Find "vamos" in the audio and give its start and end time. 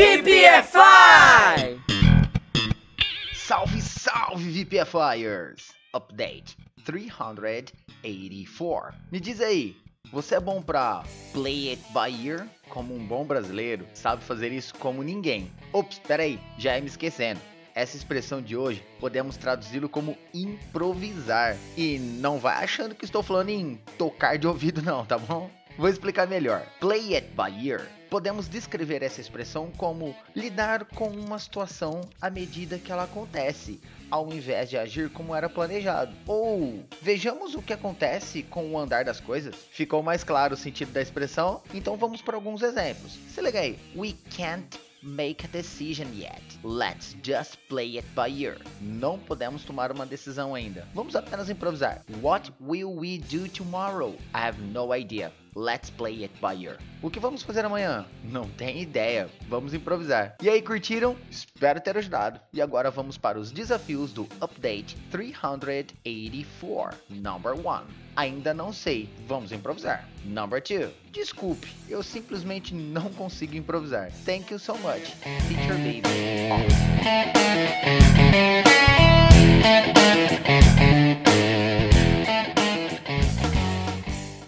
41.96-42.20, 50.94-51.14, 57.18-57.42, 59.48-59.74, 62.90-63.18, 69.26-69.50